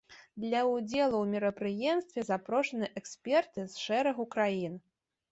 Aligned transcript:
Для 0.43 0.61
ўдзелу 0.67 1.07
ў 1.07 1.25
мерапрыемстве 1.33 2.23
запрошаныя 2.29 2.89
эксперты 3.01 3.65
з 3.75 3.83
шэрагу 3.83 4.25
краін. 4.33 4.73